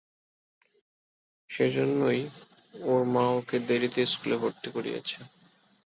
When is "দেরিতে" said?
3.67-4.01